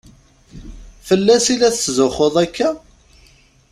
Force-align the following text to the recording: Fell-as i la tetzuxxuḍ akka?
Fell-as 1.07 1.45
i 1.53 1.55
la 1.57 1.69
tetzuxxuḍ 1.73 2.35
akka? 2.45 2.69